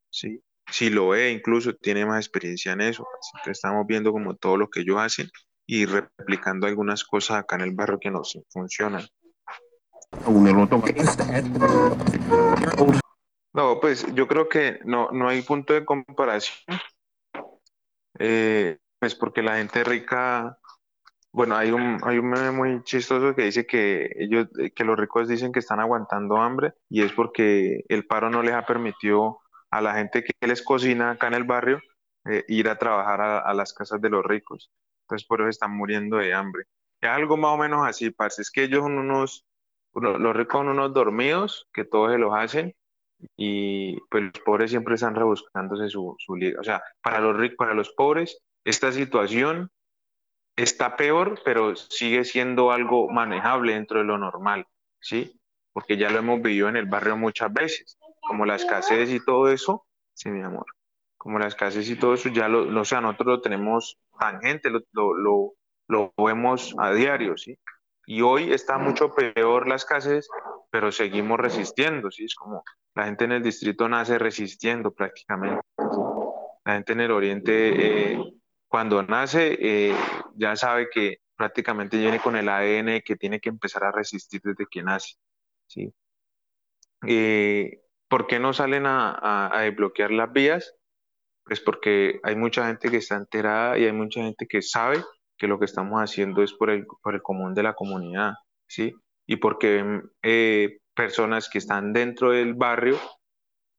¿sí? 0.09 0.41
Si 0.71 0.89
lo 0.89 1.09
ve, 1.09 1.31
incluso 1.31 1.73
tiene 1.75 2.05
más 2.05 2.25
experiencia 2.25 2.71
en 2.71 2.81
eso. 2.81 3.05
Así 3.19 3.43
que 3.43 3.51
estamos 3.51 3.85
viendo 3.85 4.11
como 4.11 4.35
todo 4.35 4.57
lo 4.57 4.69
que 4.69 4.81
ellos 4.81 4.97
hacen 4.99 5.29
y 5.65 5.85
replicando 5.85 6.67
algunas 6.67 7.03
cosas 7.03 7.37
acá 7.37 7.55
en 7.55 7.61
el 7.61 7.71
barrio 7.71 7.99
que 7.99 8.11
nos 8.11 8.37
funcionan. 8.49 9.05
No, 13.53 13.79
pues 13.81 14.05
yo 14.13 14.27
creo 14.27 14.47
que 14.47 14.79
no, 14.85 15.09
no 15.11 15.27
hay 15.27 15.41
punto 15.41 15.73
de 15.73 15.83
comparación. 15.83 16.57
Eh, 18.19 18.77
pues 18.99 19.15
porque 19.15 19.41
la 19.41 19.57
gente 19.57 19.83
rica, 19.83 20.57
bueno, 21.33 21.55
hay 21.55 21.71
un, 21.71 21.97
hay 22.03 22.17
un 22.17 22.29
meme 22.29 22.51
muy 22.51 22.83
chistoso 22.83 23.33
que 23.33 23.43
dice 23.43 23.65
que 23.65 24.09
ellos, 24.17 24.47
que 24.75 24.83
los 24.83 24.99
ricos 24.99 25.29
dicen 25.29 25.51
que 25.51 25.59
están 25.59 25.79
aguantando 25.79 26.37
hambre 26.37 26.73
y 26.89 27.03
es 27.03 27.13
porque 27.13 27.85
el 27.87 28.05
paro 28.05 28.29
no 28.29 28.43
les 28.43 28.53
ha 28.53 28.65
permitido 28.65 29.39
a 29.69 29.81
la 29.81 29.93
gente 29.95 30.23
que 30.23 30.47
les 30.47 30.61
cocina 30.61 31.11
acá 31.11 31.27
en 31.27 31.35
el 31.35 31.45
barrio 31.45 31.79
eh, 32.25 32.43
ir 32.49 32.67
a 32.67 32.77
trabajar 32.77 33.21
a, 33.21 33.53
las 33.53 33.73
casas 33.73 34.01
de 34.01 34.09
los 34.09 34.25
ricos. 34.25 34.71
Entonces 35.05 35.25
por 35.27 35.41
eso 35.41 35.49
están 35.49 35.71
muriendo 35.71 36.17
de 36.17 36.33
hambre. 36.33 36.65
Es 36.99 37.09
algo 37.09 37.37
más 37.37 37.51
o 37.51 37.57
menos 37.57 37.87
así, 37.87 38.11
parce. 38.11 38.41
Es 38.41 38.51
que 38.51 38.63
ellos 38.63 38.81
son 38.83 38.97
unos, 38.97 39.45
los 39.93 40.35
ricos 40.35 40.59
son 40.59 40.69
unos 40.69 40.93
dormidos 40.93 41.67
que 41.73 41.85
todos 41.85 42.11
se 42.11 42.17
los 42.17 42.33
hacen 42.35 42.75
y 43.37 43.99
pues 44.09 44.23
los 44.23 44.39
pobres 44.43 44.71
siempre 44.71 44.95
están 44.95 45.15
rebuscándose 45.15 45.87
su, 45.89 46.15
su 46.19 46.33
O 46.59 46.63
sea, 46.63 46.83
para 47.01 47.19
los 47.21 47.37
ricos, 47.37 47.55
para 47.57 47.73
los 47.73 47.91
pobres, 47.93 48.39
esta 48.65 48.91
situación 48.91 49.71
está 50.63 50.95
peor, 50.95 51.39
pero 51.43 51.75
sigue 51.75 52.23
siendo 52.23 52.71
algo 52.71 53.09
manejable 53.09 53.73
dentro 53.73 53.99
de 53.99 54.05
lo 54.05 54.17
normal, 54.17 54.67
¿sí? 54.99 55.39
Porque 55.73 55.97
ya 55.97 56.09
lo 56.09 56.19
hemos 56.19 56.41
vivido 56.41 56.69
en 56.69 56.77
el 56.77 56.85
barrio 56.85 57.17
muchas 57.17 57.51
veces, 57.51 57.97
como 58.21 58.45
la 58.45 58.55
escasez 58.55 59.09
y 59.11 59.23
todo 59.23 59.49
eso, 59.49 59.85
sí, 60.13 60.29
mi 60.29 60.41
amor, 60.41 60.65
como 61.17 61.39
la 61.39 61.47
escasez 61.47 61.89
y 61.89 61.95
todo 61.95 62.13
eso, 62.13 62.29
ya 62.29 62.47
lo, 62.47 62.65
lo 62.65 62.81
o 62.81 62.85
sea, 62.85 63.01
nosotros 63.01 63.27
lo 63.27 63.41
tenemos 63.41 63.97
tangente, 64.19 64.69
lo, 64.69 64.81
lo, 64.91 65.53
lo 65.87 66.13
vemos 66.17 66.75
a 66.77 66.91
diario, 66.91 67.37
¿sí? 67.37 67.57
Y 68.05 68.21
hoy 68.21 68.51
está 68.51 68.77
mucho 68.77 69.13
peor 69.13 69.67
la 69.67 69.75
escasez, 69.75 70.27
pero 70.69 70.91
seguimos 70.91 71.39
resistiendo, 71.39 72.11
¿sí? 72.11 72.25
Es 72.25 72.35
como 72.35 72.63
la 72.95 73.05
gente 73.05 73.25
en 73.25 73.31
el 73.31 73.43
distrito 73.43 73.87
nace 73.87 74.17
resistiendo 74.17 74.91
prácticamente. 74.91 75.61
La 76.65 76.73
gente 76.73 76.93
en 76.93 77.01
el 77.01 77.11
oriente, 77.11 78.13
eh, 78.13 78.33
cuando 78.71 79.03
nace, 79.03 79.57
eh, 79.59 79.93
ya 80.35 80.55
sabe 80.55 80.89
que 80.89 81.17
prácticamente 81.35 81.97
viene 81.97 82.21
con 82.21 82.37
el 82.37 82.47
ADN 82.47 83.01
que 83.01 83.17
tiene 83.17 83.41
que 83.41 83.49
empezar 83.49 83.83
a 83.83 83.91
resistir 83.91 84.39
desde 84.41 84.65
que 84.71 84.81
nace, 84.81 85.15
¿sí? 85.67 85.93
Eh, 87.05 87.81
¿Por 88.07 88.27
qué 88.27 88.39
no 88.39 88.53
salen 88.53 88.85
a, 88.85 89.49
a 89.53 89.61
desbloquear 89.63 90.11
las 90.11 90.31
vías? 90.31 90.73
Pues 91.43 91.59
porque 91.59 92.21
hay 92.23 92.37
mucha 92.37 92.67
gente 92.67 92.89
que 92.89 92.97
está 92.97 93.17
enterada 93.17 93.77
y 93.77 93.85
hay 93.85 93.91
mucha 93.93 94.21
gente 94.21 94.47
que 94.47 94.61
sabe 94.61 95.03
que 95.37 95.47
lo 95.47 95.59
que 95.59 95.65
estamos 95.65 95.99
haciendo 96.01 96.41
es 96.41 96.53
por 96.53 96.69
el, 96.69 96.85
por 97.03 97.15
el 97.15 97.21
común 97.21 97.53
de 97.53 97.63
la 97.63 97.73
comunidad, 97.73 98.35
¿sí? 98.67 98.93
Y 99.27 99.37
porque 99.37 100.01
eh, 100.23 100.79
personas 100.95 101.49
que 101.49 101.57
están 101.57 101.91
dentro 101.91 102.31
del 102.31 102.53
barrio 102.53 102.97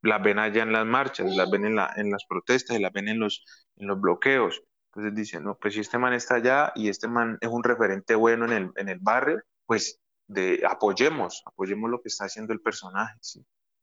las 0.03 0.23
ven 0.23 0.39
allá 0.39 0.63
en 0.65 0.73
las 0.73 0.85
marchas, 0.87 1.35
las 1.35 1.51
ven 1.51 1.65
en, 1.65 1.77
la, 1.77 1.91
en 1.97 2.11
las 2.11 2.25
protestas 2.29 2.79
las 2.81 2.93
ven 2.93 3.09
en 3.09 3.21
los, 3.21 3.45
en 3.77 3.87
los 3.89 4.01
bloqueos. 4.01 4.63
Entonces 4.95 5.15
dicen, 5.15 5.45
no, 5.45 5.57
pues 5.57 5.73
si 5.73 5.81
este 5.81 5.97
man 5.97 6.13
está 6.13 6.35
allá 6.35 6.73
y 6.75 6.91
este 6.91 7.09
man 7.09 7.39
es 7.41 7.49
un 7.49 7.65
referente 7.65 8.15
bueno 8.15 8.45
en 8.45 8.53
el, 8.53 8.71
en 8.77 8.91
el 8.91 8.99
barrio, 8.99 9.41
pues 9.65 9.99
de, 10.27 10.63
apoyemos, 10.69 11.43
apoyemos 11.47 11.91
lo 11.91 12.03
que 12.03 12.09
está 12.09 12.27
haciendo 12.27 12.53
el 12.53 12.61
personaje, 12.61 13.19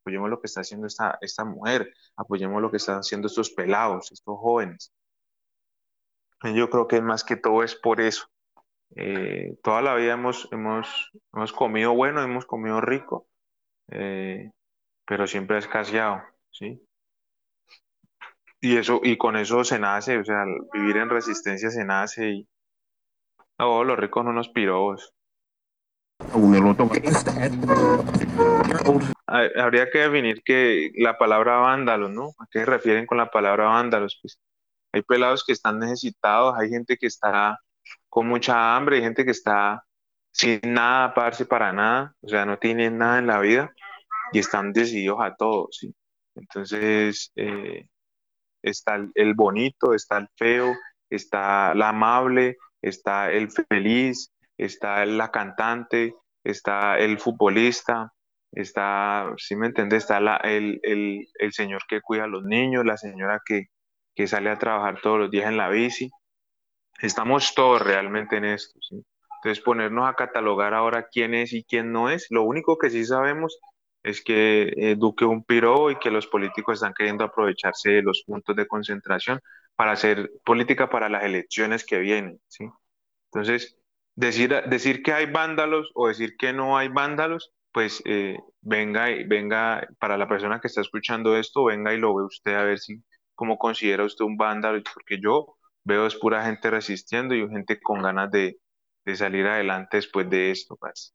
apoyemos 0.02 0.30
lo 0.30 0.40
que 0.40 0.46
está 0.46 0.62
haciendo 0.62 0.86
esta, 0.86 1.18
esta 1.22 1.46
mujer, 1.46 1.92
apoyemos 2.16 2.62
lo 2.62 2.70
que 2.70 2.78
están 2.78 3.00
haciendo 3.00 3.28
estos 3.28 3.50
pelados, 3.50 4.12
estos 4.12 4.38
jóvenes. 4.38 4.94
Yo 6.44 6.70
creo 6.70 6.88
que 6.88 7.02
más 7.02 7.24
que 7.24 7.36
todo 7.36 7.64
es 7.64 7.76
por 7.76 8.00
eso. 8.02 8.28
Eh, 8.96 9.58
toda 9.64 9.82
la 9.82 9.96
vida 9.96 10.14
hemos, 10.14 10.48
hemos, 10.52 11.12
hemos 11.34 11.52
comido 11.54 11.94
bueno, 11.94 12.22
hemos 12.22 12.46
comido 12.46 12.82
rico, 12.82 13.28
eh, 13.88 14.52
pero 15.06 15.26
siempre 15.26 15.58
escaseado, 15.58 16.22
¿sí? 16.52 16.82
Y, 18.62 18.78
eso, 18.78 19.00
y 19.04 19.18
con 19.18 19.38
eso 19.38 19.64
se 19.64 19.80
nace, 19.80 20.18
o 20.18 20.26
sea, 20.26 20.44
vivir 20.74 20.98
en 20.98 21.10
resistencia 21.10 21.70
se 21.70 21.86
nace 21.86 22.30
y... 22.30 22.48
No, 23.58 23.84
los 23.84 23.98
ricos 24.00 24.22
son 24.22 24.34
unos 24.34 24.50
pirobos. 24.50 25.14
Habría 29.28 29.90
que 29.90 30.00
definir 30.00 30.42
que 30.44 30.92
la 30.96 31.18
palabra 31.18 31.58
vándalos, 31.58 32.12
¿no? 32.12 32.30
¿A 32.40 32.48
qué 32.50 32.60
se 32.60 32.66
refieren 32.66 33.06
con 33.06 33.18
la 33.18 33.32
palabra 33.32 33.66
vándalos? 33.66 34.18
Pues 34.22 34.40
hay 34.92 35.02
pelados 35.02 35.44
que 35.46 35.54
están 35.54 35.80
necesitados, 35.80 36.56
hay 36.58 36.70
gente 36.70 36.98
que 36.98 37.08
está 37.08 37.60
con 38.10 38.28
mucha 38.28 38.76
hambre, 38.76 38.98
hay 38.98 39.04
gente 39.04 39.26
que 39.26 39.32
está 39.32 39.84
sin 40.32 40.60
nada, 40.64 41.14
pararse 41.14 41.46
para 41.46 41.72
nada, 41.74 42.16
o 42.22 42.30
sea, 42.30 42.46
no 42.46 42.58
tienen 42.58 42.98
nada 42.98 43.20
en 43.20 43.28
la 43.28 43.40
vida 43.40 43.74
y 44.32 44.40
están 44.40 44.74
decididos 44.74 45.20
a 45.22 45.36
todo, 45.36 45.68
¿sí? 45.72 45.94
Entonces, 46.36 47.32
eh, 47.36 47.88
está 48.62 49.00
el, 49.14 49.34
bonito, 49.34 49.94
está 49.94 50.18
el 50.18 50.28
feo, 50.36 50.76
está 51.10 51.74
la 51.76 51.90
amable, 51.90 52.58
está 52.82 53.32
el 53.32 53.50
feliz, 53.52 54.32
está 54.58 55.06
la 55.06 55.32
cantante, 55.32 56.16
está 56.44 56.98
el 56.98 57.20
futbolista, 57.20 58.14
está, 58.52 59.34
si 59.38 59.56
me 59.56 59.68
entiendes, 59.68 60.04
está 60.04 60.18
el, 60.44 60.80
el, 60.84 61.28
el, 61.36 61.54
señor 61.54 61.82
que 61.88 62.02
cuida 62.02 62.26
a 62.26 62.28
los 62.28 62.44
niños, 62.44 62.86
la 62.86 62.98
señora 62.98 63.42
que, 63.46 63.68
que 64.16 64.28
sale 64.28 64.50
a 64.50 64.58
trabajar 64.58 65.00
todos 65.02 65.20
los 65.20 65.32
días 65.32 65.48
en 65.48 65.58
la 65.58 65.70
bici. 65.70 66.10
Estamos 67.02 67.54
todos 67.56 67.82
realmente 67.82 68.38
en 68.38 68.46
esto. 68.46 68.78
Entonces, 68.92 69.64
ponernos 69.64 70.10
a 70.10 70.16
catalogar 70.16 70.74
ahora 70.74 71.08
quién 71.10 71.34
es 71.34 71.54
y 71.54 71.64
quién 71.64 71.94
no 71.94 72.10
es, 72.10 72.28
lo 72.30 72.44
único 72.44 72.78
que 72.78 72.90
sí 72.90 73.06
sabemos 73.06 73.58
es 74.04 74.24
que 74.24 74.74
eh, 74.78 74.96
Duque 74.98 75.26
un 75.26 75.44
piro 75.44 75.92
y 75.92 75.98
que 76.00 76.12
los 76.12 76.28
políticos 76.28 76.76
están 76.76 76.94
queriendo 76.94 77.24
aprovecharse 77.24 77.92
de 77.92 78.02
los 78.04 78.24
puntos 78.26 78.56
de 78.56 78.68
concentración 78.68 79.40
para 79.76 79.92
hacer 79.92 80.32
política 80.46 80.90
para 80.90 81.10
las 81.10 81.24
elecciones 81.24 81.86
que 81.86 82.00
vienen. 82.00 82.40
¿sí? 82.48 82.66
Entonces, 83.32 83.78
decir, 84.16 84.64
decir 84.68 85.04
que 85.04 85.14
hay 85.14 85.26
vándalos 85.28 85.92
o 85.96 86.08
decir 86.08 86.36
que 86.38 86.54
no 86.54 86.78
hay 86.78 86.90
vándalos, 86.90 87.52
pues 87.72 88.02
eh, 88.06 88.38
venga, 88.62 89.08
venga, 89.28 89.88
para 90.00 90.18
la 90.18 90.28
persona 90.28 90.60
que 90.60 90.68
está 90.68 90.82
escuchando 90.82 91.38
esto, 91.38 91.66
venga 91.66 91.94
y 91.94 91.98
lo 92.00 92.16
ve 92.16 92.24
usted 92.24 92.56
a 92.56 92.64
ver 92.64 92.80
si 92.80 93.04
¿Cómo 93.40 93.58
considera 93.58 94.04
usted 94.04 94.26
un 94.26 94.36
vándalo? 94.36 94.82
Porque 94.94 95.18
yo 95.22 95.56
veo 95.86 96.06
es 96.06 96.16
pura 96.16 96.44
gente 96.44 96.70
resistiendo 96.70 97.34
y 97.36 97.48
gente 97.48 97.80
con 97.80 98.02
ganas 98.02 98.30
de, 98.32 98.60
de 99.06 99.16
salir 99.16 99.48
adelante 99.48 99.96
después 99.96 100.30
de 100.30 100.52
esto. 100.52 100.76
Pues. 100.76 101.14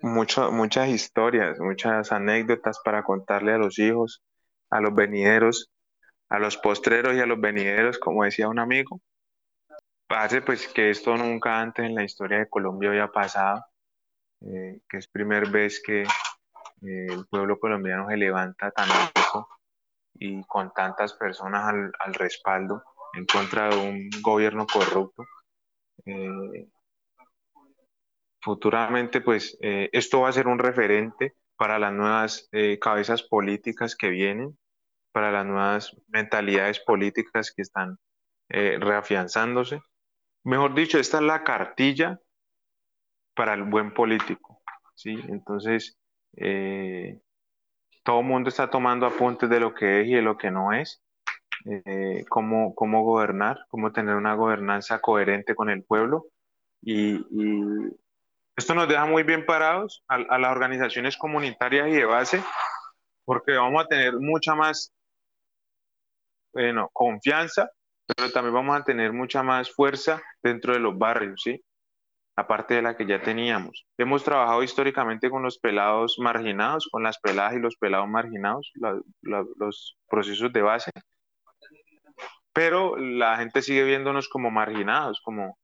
Muchas 0.00 0.88
historias, 0.88 1.58
muchas 1.58 2.12
anécdotas 2.12 2.80
para 2.84 3.02
contarle 3.02 3.52
a 3.52 3.58
los 3.58 3.78
hijos, 3.78 4.22
a 4.70 4.80
los 4.80 4.94
venideros, 4.94 5.70
a 6.28 6.38
los 6.38 6.56
postreros 6.56 7.14
y 7.14 7.20
a 7.20 7.26
los 7.26 7.40
venideros, 7.40 7.98
como 7.98 8.24
decía 8.24 8.48
un 8.48 8.58
amigo. 8.58 9.00
Parece 10.06 10.42
pues 10.42 10.68
que 10.68 10.90
esto 10.90 11.16
nunca 11.16 11.60
antes 11.60 11.84
en 11.84 11.94
la 11.94 12.04
historia 12.04 12.38
de 12.38 12.48
Colombia 12.48 12.90
había 12.90 13.08
pasado, 13.08 13.64
eh, 14.40 14.80
que 14.88 14.98
es 14.98 15.08
primera 15.08 15.48
vez 15.50 15.82
que 15.84 16.04
el 16.82 17.26
pueblo 17.26 17.58
colombiano 17.58 18.08
se 18.08 18.16
levanta 18.16 18.70
tan 18.70 18.88
alto 18.90 19.48
y 20.14 20.42
con 20.44 20.72
tantas 20.72 21.14
personas 21.14 21.64
al, 21.64 22.14
respaldo 22.14 22.82
en 23.14 23.26
contra 23.26 23.68
de 23.68 23.76
un 23.76 24.10
gobierno 24.22 24.66
corrupto. 24.66 25.24
Eh, 26.06 26.68
futuramente, 28.40 29.20
pues 29.20 29.58
eh, 29.60 29.90
esto 29.92 30.20
va 30.20 30.28
a 30.28 30.32
ser 30.32 30.46
un 30.46 30.58
referente 30.58 31.34
para 31.56 31.78
las 31.78 31.92
nuevas 31.92 32.48
eh, 32.52 32.78
cabezas 32.78 33.22
políticas 33.22 33.96
que 33.96 34.08
vienen, 34.10 34.56
para 35.12 35.32
las 35.32 35.46
nuevas 35.46 35.96
mentalidades 36.08 36.80
políticas 36.80 37.52
que 37.52 37.62
están 37.62 37.98
reafianzándose. 38.48 39.80
Mejor 40.44 40.74
dicho, 40.74 40.98
esta 41.00 41.16
es 41.16 41.24
la 41.24 41.42
cartilla 41.42 42.20
para 43.34 43.54
el 43.54 43.64
buen 43.64 43.92
político. 43.92 44.62
¿sí? 44.94 45.18
Entonces, 45.28 45.98
todo 48.04 48.20
el 48.20 48.26
mundo 48.26 48.50
está 48.50 48.70
tomando 48.70 49.04
apuntes 49.04 49.50
de 49.50 49.58
lo 49.58 49.74
que 49.74 50.02
es 50.02 50.06
y 50.06 50.14
de 50.14 50.22
lo 50.22 50.36
que 50.36 50.52
no 50.52 50.72
es, 50.72 51.02
eh, 51.64 52.24
cómo, 52.28 52.74
cómo 52.74 53.02
gobernar, 53.02 53.58
cómo 53.68 53.92
tener 53.92 54.14
una 54.14 54.34
gobernanza 54.34 55.00
coherente 55.00 55.54
con 55.54 55.70
el 55.70 55.84
pueblo 55.84 56.26
y, 56.82 57.20
Esto 58.56 58.74
nos 58.74 58.88
deja 58.88 59.06
muy 59.06 59.22
bien 59.22 59.44
parados 59.44 60.02
a, 60.08 60.14
a 60.16 60.38
las 60.38 60.52
organizaciones 60.52 61.16
comunitarias 61.16 61.88
y 61.88 61.92
de 61.92 62.04
base, 62.04 62.42
porque 63.24 63.52
vamos 63.52 63.84
a 63.84 63.88
tener 63.88 64.14
mucha 64.18 64.54
más 64.54 64.92
bueno, 66.52 66.88
confianza, 66.92 67.70
pero 68.06 68.32
también 68.32 68.54
vamos 68.54 68.80
a 68.80 68.84
tener 68.84 69.12
mucha 69.12 69.42
más 69.42 69.70
fuerza 69.70 70.22
dentro 70.42 70.72
de 70.72 70.80
los 70.80 70.96
barrios, 70.96 71.42
¿sí? 71.42 71.62
aparte 72.36 72.74
de 72.74 72.82
la 72.82 72.96
que 72.96 73.06
ya 73.06 73.22
teníamos. 73.22 73.86
Hemos 73.96 74.22
trabajado 74.22 74.62
históricamente 74.62 75.30
con 75.30 75.42
los 75.42 75.58
pelados 75.58 76.16
marginados, 76.18 76.88
con 76.90 77.02
las 77.02 77.18
peladas 77.18 77.54
y 77.54 77.58
los 77.58 77.76
pelados 77.76 78.08
marginados, 78.08 78.72
los 79.22 79.96
procesos 80.08 80.52
de 80.52 80.62
base, 80.62 80.90
pero 82.56 82.96
la 82.96 83.36
gente 83.36 83.60
sigue 83.60 83.84
viéndonos 83.84 84.30
como 84.30 84.50
marginados, 84.50 85.20
como, 85.22 85.58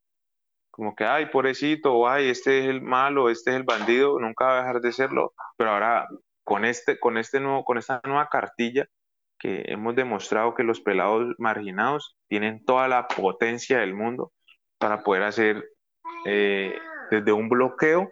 como 0.70 0.94
que, 0.94 1.06
ay, 1.06 1.24
pobrecito, 1.24 2.06
ay, 2.06 2.28
este 2.28 2.58
es 2.58 2.66
el 2.66 2.82
malo, 2.82 3.30
este 3.30 3.50
es 3.50 3.56
el 3.56 3.62
bandido, 3.62 4.20
nunca 4.20 4.44
va 4.44 4.52
a 4.52 4.60
dejar 4.60 4.82
de 4.82 4.92
serlo, 4.92 5.32
pero 5.56 5.70
ahora 5.70 6.06
con, 6.44 6.66
este, 6.66 7.00
con, 7.00 7.16
este 7.16 7.40
nuevo, 7.40 7.64
con 7.64 7.78
esta 7.78 8.02
nueva 8.04 8.28
cartilla 8.28 8.88
que 9.38 9.64
hemos 9.68 9.96
demostrado 9.96 10.54
que 10.54 10.64
los 10.64 10.82
pelados 10.82 11.34
marginados 11.38 12.14
tienen 12.28 12.62
toda 12.62 12.88
la 12.88 13.08
potencia 13.08 13.78
del 13.78 13.94
mundo 13.94 14.30
para 14.76 15.02
poder 15.02 15.22
hacer 15.22 15.64
eh, 16.26 16.78
desde 17.10 17.32
un 17.32 17.48
bloqueo 17.48 18.10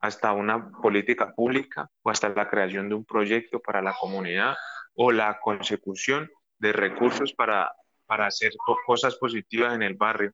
hasta 0.00 0.32
una 0.32 0.72
política 0.82 1.32
pública 1.32 1.88
o 2.02 2.10
hasta 2.10 2.28
la 2.30 2.50
creación 2.50 2.88
de 2.88 2.96
un 2.96 3.04
proyecto 3.04 3.60
para 3.60 3.80
la 3.80 3.94
comunidad 4.00 4.56
o 4.94 5.12
la 5.12 5.38
consecución 5.38 6.28
de 6.58 6.72
recursos 6.72 7.32
para, 7.32 7.72
para 8.10 8.26
hacer 8.26 8.50
cosas 8.84 9.14
positivas 9.14 9.72
en 9.72 9.84
el 9.84 9.94
barrio. 9.94 10.32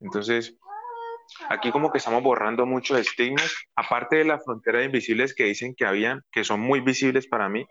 Entonces, 0.00 0.56
aquí 1.50 1.70
como 1.70 1.92
que 1.92 1.98
estamos 1.98 2.22
borrando 2.22 2.64
muchos 2.64 2.98
estigmas, 2.98 3.54
aparte 3.76 4.16
de 4.16 4.24
la 4.24 4.38
frontera 4.38 4.78
de 4.78 4.86
invisibles 4.86 5.34
que 5.34 5.44
dicen 5.44 5.74
que 5.74 5.84
habían, 5.84 6.22
que 6.32 6.42
son 6.42 6.60
muy 6.60 6.80
visibles 6.80 7.26
para 7.26 7.50
mí, 7.50 7.66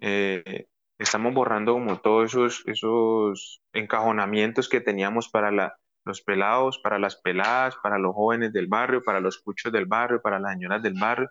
eh, 0.00 0.64
estamos 0.98 1.34
borrando 1.34 1.74
como 1.74 2.00
todos 2.00 2.30
esos, 2.30 2.62
esos 2.64 3.60
encajonamientos 3.74 4.70
que 4.70 4.80
teníamos 4.80 5.28
para 5.28 5.50
la, 5.50 5.76
los 6.06 6.22
pelados, 6.22 6.78
para 6.78 6.98
las 6.98 7.16
peladas, 7.16 7.76
para 7.82 7.98
los 7.98 8.14
jóvenes 8.14 8.54
del 8.54 8.68
barrio, 8.68 9.02
para 9.02 9.20
los 9.20 9.38
cuchos 9.42 9.70
del 9.70 9.84
barrio, 9.84 10.22
para 10.22 10.38
las 10.38 10.54
señoras 10.54 10.82
del 10.82 10.94
barrio, 10.98 11.28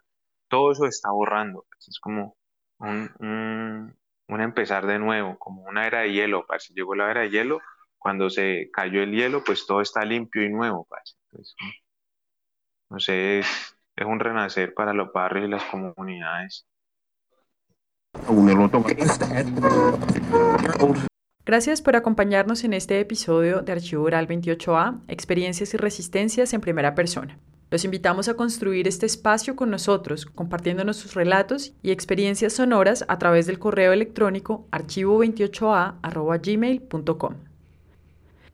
todo 0.48 0.74
eso 0.74 0.86
está 0.86 1.10
borrando. 1.10 1.66
Es 1.80 2.00
como 2.00 2.38
un, 2.78 3.10
un, 3.18 3.98
empezar 4.28 4.86
de 4.86 5.00
nuevo, 5.00 5.38
como 5.38 5.64
una 5.64 5.88
era 5.88 6.02
de 6.02 6.12
hielo. 6.12 6.46
Parce. 6.46 6.74
Llegó 6.74 6.96
la 6.96 7.12
era 7.12 7.22
de 7.22 7.30
hielo, 7.30 7.60
cuando 7.98 8.30
se 8.30 8.70
cayó 8.72 9.02
el 9.02 9.12
hielo, 9.12 9.44
pues 9.44 9.66
todo 9.66 9.82
está 9.82 10.04
limpio 10.04 10.44
y 10.44 10.50
nuevo. 10.50 10.88
Entonces, 11.32 11.56
no 12.90 13.00
sé, 13.00 13.40
es, 13.40 13.78
es 13.96 14.06
un 14.06 14.20
renacer 14.20 14.74
para 14.74 14.94
los 14.94 15.12
barrios 15.12 15.48
y 15.48 15.52
las 15.52 15.64
comunidades. 15.66 16.66
Gracias 21.46 21.82
por 21.82 21.96
acompañarnos 21.96 22.64
en 22.64 22.74
este 22.74 23.00
episodio 23.00 23.62
de 23.62 23.72
Archivo 23.72 24.04
Oral 24.04 24.28
28A, 24.28 25.02
Experiencias 25.08 25.74
y 25.74 25.78
Resistencias 25.78 26.54
en 26.54 26.62
Primera 26.62 26.96
Persona. 26.96 27.38
Los 27.74 27.84
invitamos 27.86 28.30
a 28.30 28.36
construir 28.36 28.88
este 28.88 29.08
espacio 29.08 29.56
con 29.56 29.72
nosotros, 29.72 30.28
compartiéndonos 30.28 30.96
sus 30.96 31.16
relatos 31.16 31.74
y 31.82 31.90
experiencias 31.90 32.54
sonoras 32.54 33.04
a 33.08 33.18
través 33.18 33.48
del 33.48 33.58
correo 33.58 33.94
electrónico 33.94 34.68
archivo28a.gmail.com. 34.72 37.34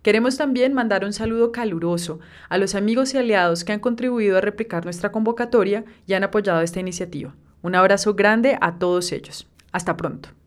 Queremos 0.04 0.38
también 0.38 0.74
mandar 0.74 1.04
un 1.04 1.12
saludo 1.12 1.52
caluroso 1.52 2.22
a 2.48 2.58
los 2.58 2.76
amigos 2.76 3.14
y 3.14 3.18
aliados 3.18 3.66
que 3.66 3.74
han 3.74 3.82
contribuido 3.82 4.38
a 4.38 4.42
replicar 4.42 4.86
nuestra 4.86 5.12
convocatoria 5.12 5.84
y 6.08 6.14
han 6.14 6.24
apoyado 6.24 6.62
esta 6.62 6.80
iniciativa. 6.80 7.36
Un 7.62 7.76
abrazo 7.76 8.14
grande 8.14 8.58
a 8.62 8.80
todos 8.80 9.12
ellos. 9.12 9.50
Hasta 9.74 9.98
pronto. 9.98 10.30